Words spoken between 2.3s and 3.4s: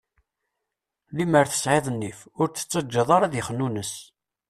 ur t-tettaǧǧaḍ ara ad